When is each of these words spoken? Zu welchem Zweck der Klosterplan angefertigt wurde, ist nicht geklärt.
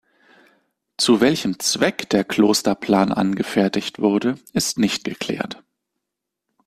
Zu 0.97 1.21
welchem 1.21 1.59
Zweck 1.59 2.09
der 2.09 2.23
Klosterplan 2.23 3.11
angefertigt 3.11 3.99
wurde, 3.99 4.39
ist 4.51 4.79
nicht 4.79 5.03
geklärt. 5.03 5.63